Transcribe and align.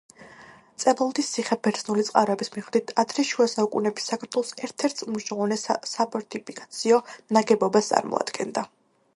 წებელდის 0.83 1.27
ციხე, 1.33 1.57
ბერძნული 1.67 2.05
წყაროების 2.07 2.49
მიხედვით 2.55 2.93
ადრე 3.03 3.25
შუა 3.33 3.47
საუკუნეების 3.53 4.09
საქართველოს 4.13 4.57
ერთ-ერთ 4.69 5.05
უმნიშვნელოვანეს 5.09 5.69
საფორტიფიკაციო 5.93 7.03
ნაგებობას 7.39 7.93
წარმოადგენდა. 7.93 8.67